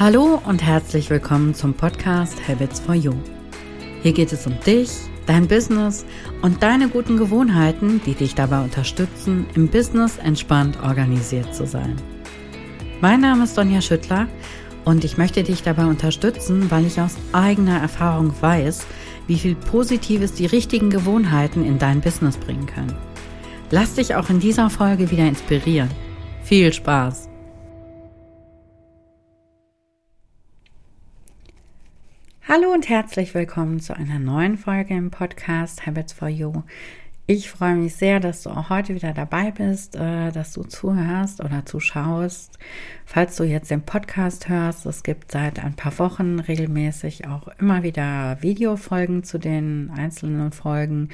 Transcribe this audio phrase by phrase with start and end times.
[0.00, 3.12] Hallo und herzlich willkommen zum Podcast Habits for You.
[4.02, 4.88] Hier geht es um dich,
[5.26, 6.06] dein Business
[6.40, 11.96] und deine guten Gewohnheiten, die dich dabei unterstützen, im Business entspannt organisiert zu sein.
[13.02, 14.26] Mein Name ist Sonja Schüttler
[14.86, 18.86] und ich möchte dich dabei unterstützen, weil ich aus eigener Erfahrung weiß,
[19.26, 22.96] wie viel Positives die richtigen Gewohnheiten in dein Business bringen können.
[23.70, 25.90] Lass dich auch in dieser Folge wieder inspirieren.
[26.42, 27.29] Viel Spaß!
[32.52, 36.64] Hallo und herzlich willkommen zu einer neuen Folge im Podcast Habits for You.
[37.28, 41.44] Ich freue mich sehr, dass du auch heute wieder dabei bist, äh, dass du zuhörst
[41.44, 42.58] oder zuschaust.
[43.06, 47.84] Falls du jetzt den Podcast hörst, es gibt seit ein paar Wochen regelmäßig auch immer
[47.84, 51.10] wieder Videofolgen zu den einzelnen Folgen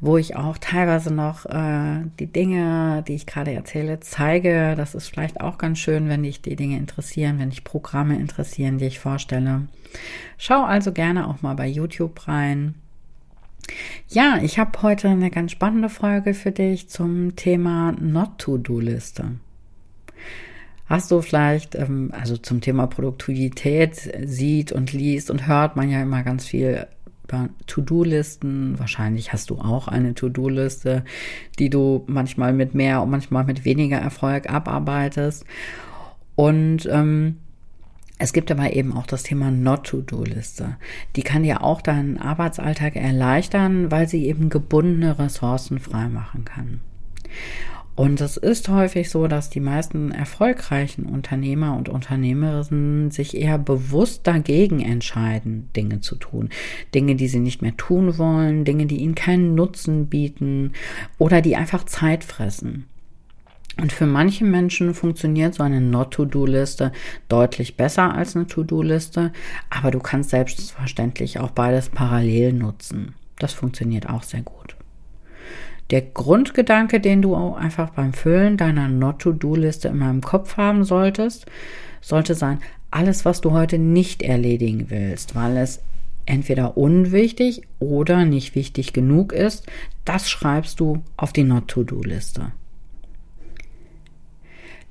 [0.00, 4.74] wo ich auch teilweise noch äh, die Dinge, die ich gerade erzähle, zeige.
[4.76, 8.78] Das ist vielleicht auch ganz schön, wenn dich die Dinge interessieren, wenn dich Programme interessieren,
[8.78, 9.66] die ich vorstelle.
[10.36, 12.74] Schau also gerne auch mal bei YouTube rein.
[14.08, 19.32] Ja, ich habe heute eine ganz spannende Folge für dich zum Thema Not-to-Do-Liste.
[20.86, 26.00] Hast du vielleicht, ähm, also zum Thema Produktivität, sieht und liest und hört man ja
[26.00, 26.86] immer ganz viel
[27.66, 28.78] To-Do-Listen.
[28.78, 31.04] Wahrscheinlich hast du auch eine To-Do-Liste,
[31.58, 35.44] die du manchmal mit mehr und manchmal mit weniger Erfolg abarbeitest.
[36.34, 37.36] Und ähm,
[38.18, 40.76] es gibt aber eben auch das Thema Not-to-Do-Liste.
[41.14, 46.80] Die kann dir auch deinen Arbeitsalltag erleichtern, weil sie eben gebundene Ressourcen freimachen kann.
[47.98, 54.24] Und es ist häufig so, dass die meisten erfolgreichen Unternehmer und Unternehmerinnen sich eher bewusst
[54.24, 56.48] dagegen entscheiden, Dinge zu tun.
[56.94, 60.74] Dinge, die sie nicht mehr tun wollen, Dinge, die ihnen keinen Nutzen bieten
[61.18, 62.86] oder die einfach Zeit fressen.
[63.80, 66.92] Und für manche Menschen funktioniert so eine Not-to-Do-Liste
[67.28, 69.32] deutlich besser als eine To-Do-Liste,
[69.70, 73.16] aber du kannst selbstverständlich auch beides parallel nutzen.
[73.40, 74.77] Das funktioniert auch sehr gut.
[75.90, 81.46] Der Grundgedanke, den du auch einfach beim Füllen deiner Not-to-Do-Liste in meinem Kopf haben solltest,
[82.00, 82.60] sollte sein,
[82.90, 85.80] alles, was du heute nicht erledigen willst, weil es
[86.26, 89.66] entweder unwichtig oder nicht wichtig genug ist,
[90.04, 92.52] das schreibst du auf die Not-to-Do-Liste.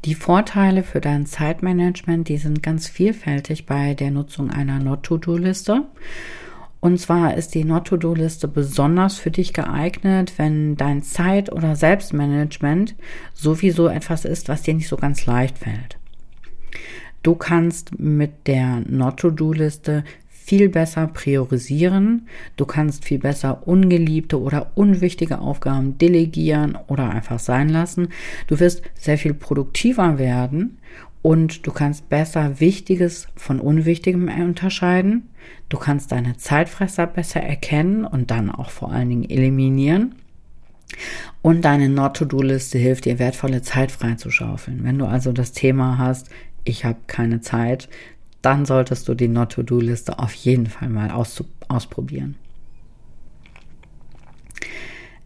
[0.05, 5.83] Die Vorteile für dein Zeitmanagement, die sind ganz vielfältig bei der Nutzung einer Not-to-Do-Liste.
[6.87, 12.95] Und zwar ist die Not-to-Do-Liste besonders für dich geeignet, wenn dein Zeit- oder Selbstmanagement
[13.33, 15.97] sowieso etwas ist, was dir nicht so ganz leicht fällt.
[17.23, 22.29] Du kannst mit der Not-to-Do-Liste viel besser priorisieren.
[22.55, 28.07] Du kannst viel besser ungeliebte oder unwichtige Aufgaben delegieren oder einfach sein lassen.
[28.47, 30.77] Du wirst sehr viel produktiver werden
[31.21, 35.29] und du kannst besser Wichtiges von Unwichtigem unterscheiden.
[35.69, 40.15] Du kannst deine Zeitfresser besser erkennen und dann auch vor allen Dingen eliminieren.
[41.41, 44.83] Und deine Not-to-Do-Liste hilft dir, wertvolle Zeit freizuschaufeln.
[44.83, 46.29] Wenn du also das Thema hast,
[46.63, 47.89] ich habe keine Zeit,
[48.41, 52.35] dann solltest du die Not-to-Do-Liste auf jeden Fall mal aus, ausprobieren.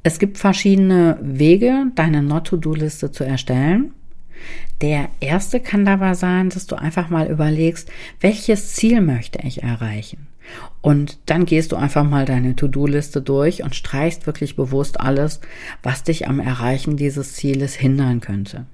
[0.04, 3.94] Es gibt verschiedene Wege, deine Not-to-Do-Liste zu erstellen.
[4.82, 10.28] Der erste kann dabei sein, dass du einfach mal überlegst, welches Ziel möchte ich erreichen?
[10.82, 15.40] Und dann gehst du einfach mal deine To-Do-Liste durch und streichst wirklich bewusst alles,
[15.84, 18.66] was dich am Erreichen dieses Zieles hindern könnte.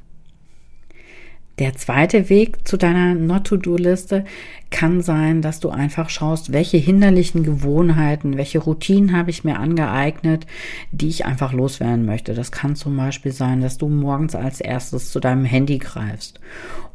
[1.59, 4.25] Der zweite Weg zu deiner Not-to-Do-Liste
[4.69, 10.45] kann sein, dass du einfach schaust, welche hinderlichen Gewohnheiten, welche Routinen habe ich mir angeeignet,
[10.91, 12.35] die ich einfach loswerden möchte.
[12.35, 16.39] Das kann zum Beispiel sein, dass du morgens als erstes zu deinem Handy greifst.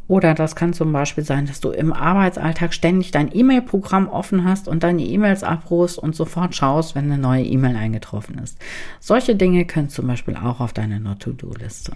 [0.07, 4.69] Oder das kann zum Beispiel sein, dass du im Arbeitsalltag ständig dein E-Mail-Programm offen hast
[4.69, 8.59] und deine E-Mails abrufst und sofort schaust, wenn eine neue E-Mail eingetroffen ist.
[9.01, 11.95] Solche Dinge können zum Beispiel auch auf deine Not-to-Do-Liste.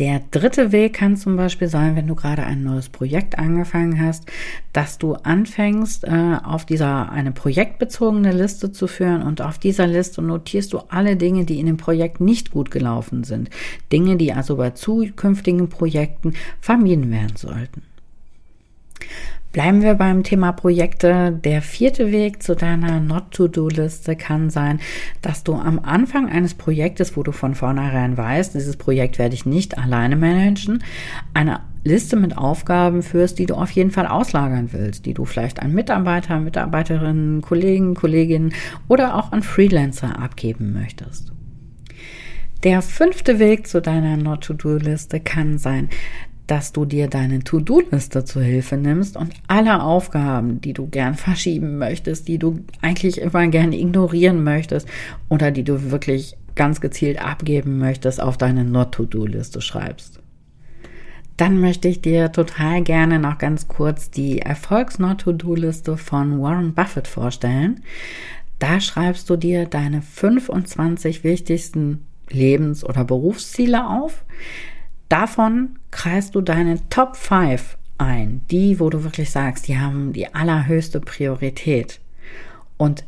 [0.00, 4.24] Der dritte Weg kann zum Beispiel sein, wenn du gerade ein neues Projekt angefangen hast,
[4.72, 10.22] dass du anfängst, äh, auf dieser eine projektbezogene Liste zu führen und auf dieser Liste
[10.22, 13.50] notierst du alle Dinge, die in dem Projekt nicht gut gelaufen sind.
[13.92, 16.32] Dinge, die also bei zukünftigen Projekten
[16.62, 17.82] vermieden werden sollten.
[19.52, 21.32] Bleiben wir beim Thema Projekte.
[21.32, 24.78] Der vierte Weg zu deiner Not-to-Do-Liste kann sein,
[25.22, 29.46] dass du am Anfang eines Projektes, wo du von vornherein weißt, dieses Projekt werde ich
[29.46, 30.84] nicht alleine managen,
[31.34, 35.60] eine Liste mit Aufgaben führst, die du auf jeden Fall auslagern willst, die du vielleicht
[35.60, 38.52] an Mitarbeiter, Mitarbeiterinnen, Kollegen, Kolleginnen
[38.86, 41.32] oder auch an Freelancer abgeben möchtest.
[42.62, 45.88] Der fünfte Weg zu deiner Not-to-Do-Liste kann sein,
[46.50, 51.78] dass du dir deine To-Do-Liste zur Hilfe nimmst und alle Aufgaben, die du gern verschieben
[51.78, 54.88] möchtest, die du eigentlich immer gern ignorieren möchtest
[55.28, 60.18] oder die du wirklich ganz gezielt abgeben möchtest, auf deine Not-To-Do-Liste schreibst.
[61.36, 67.84] Dann möchte ich dir total gerne noch ganz kurz die Erfolgs-Not-To-Do-Liste von Warren Buffett vorstellen.
[68.58, 74.24] Da schreibst du dir deine 25 wichtigsten Lebens- oder Berufsziele auf.
[75.10, 80.32] Davon kreist du deine Top 5 ein, die, wo du wirklich sagst, die haben die
[80.32, 81.98] allerhöchste Priorität.
[82.76, 83.04] Und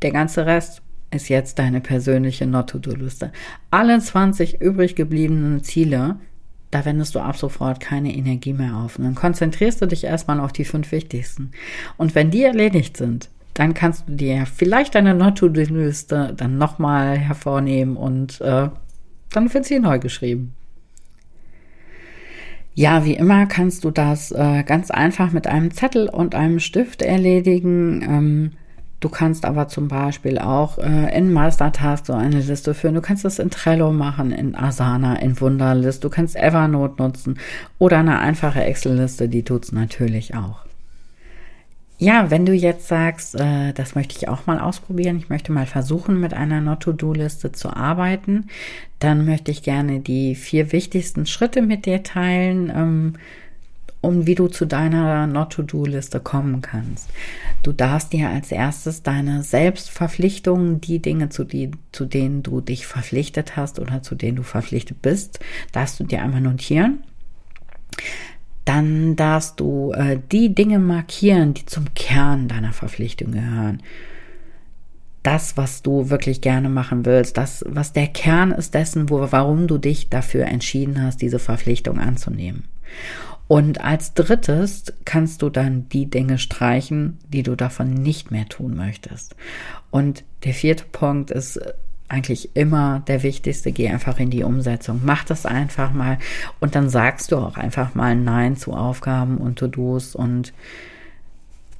[0.00, 3.32] der ganze Rest ist jetzt deine persönliche Not-to-Do-Liste.
[3.70, 6.16] Alle 20 übrig gebliebenen Ziele,
[6.70, 8.98] da wendest du ab sofort keine Energie mehr auf.
[8.98, 11.50] Und dann konzentrierst du dich erstmal auf die fünf wichtigsten.
[11.98, 17.98] Und wenn die erledigt sind, dann kannst du dir vielleicht deine Not-to-Do-Liste dann nochmal hervornehmen
[17.98, 18.70] und äh,
[19.32, 20.54] dann wird sie neu geschrieben.
[22.74, 27.02] Ja, wie immer kannst du das äh, ganz einfach mit einem Zettel und einem Stift
[27.02, 28.02] erledigen.
[28.02, 28.52] Ähm,
[29.00, 32.94] du kannst aber zum Beispiel auch äh, in Mastertask so eine Liste führen.
[32.94, 36.02] Du kannst das in Trello machen, in Asana, in Wunderlist.
[36.02, 37.38] Du kannst Evernote nutzen
[37.78, 40.61] oder eine einfache Excel-Liste, die tut's natürlich auch.
[42.02, 45.66] Ja, wenn du jetzt sagst, äh, das möchte ich auch mal ausprobieren, ich möchte mal
[45.66, 48.48] versuchen, mit einer Not-to-Do-Liste zu arbeiten,
[48.98, 53.12] dann möchte ich gerne die vier wichtigsten Schritte mit dir teilen, ähm,
[54.00, 57.08] um wie du zu deiner Not-to-Do-Liste kommen kannst.
[57.62, 62.84] Du darfst dir als erstes deine Selbstverpflichtungen, die Dinge, zu, die, zu denen du dich
[62.84, 65.38] verpflichtet hast oder zu denen du verpflichtet bist,
[65.70, 67.04] darfst du dir einmal notieren
[68.64, 73.82] dann darfst du äh, die Dinge markieren, die zum Kern deiner Verpflichtung gehören.
[75.22, 79.68] Das, was du wirklich gerne machen willst, das, was der Kern ist dessen, wo, warum
[79.68, 82.64] du dich dafür entschieden hast, diese Verpflichtung anzunehmen.
[83.48, 88.74] Und als drittes kannst du dann die Dinge streichen, die du davon nicht mehr tun
[88.74, 89.36] möchtest.
[89.90, 91.60] Und der vierte Punkt ist
[92.12, 93.72] eigentlich immer der wichtigste.
[93.72, 95.00] Geh einfach in die Umsetzung.
[95.04, 96.18] Mach das einfach mal
[96.60, 100.52] und dann sagst du auch einfach mal Nein zu Aufgaben und To-Dos und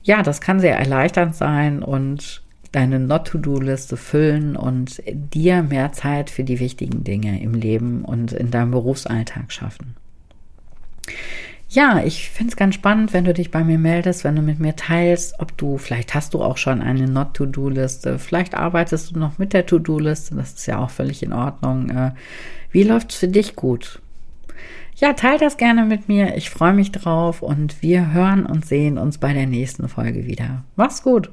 [0.02, 2.42] ja, das kann sehr erleichternd sein und
[2.72, 8.50] deine Not-to-Do-Liste füllen und dir mehr Zeit für die wichtigen Dinge im Leben und in
[8.50, 9.94] deinem Berufsalltag schaffen.
[11.72, 14.60] Ja, ich finde es ganz spannend, wenn du dich bei mir meldest, wenn du mit
[14.60, 19.38] mir teilst, ob du, vielleicht hast du auch schon eine Not-to-Do-Liste, vielleicht arbeitest du noch
[19.38, 21.88] mit der To-Do-Liste, das ist ja auch völlig in Ordnung.
[21.88, 22.10] Äh,
[22.72, 24.02] wie läuft es für dich gut?
[24.96, 26.36] Ja, teil das gerne mit mir.
[26.36, 30.64] Ich freue mich drauf und wir hören und sehen uns bei der nächsten Folge wieder.
[30.76, 31.30] Mach's gut.